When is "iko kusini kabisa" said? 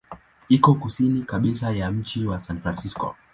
0.49-1.71